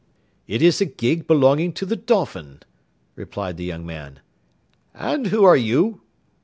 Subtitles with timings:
[0.47, 2.61] "It is a gig belonging to the Dolphin,"
[3.15, 4.19] replied the young man.
[4.95, 6.01] "And who are you?"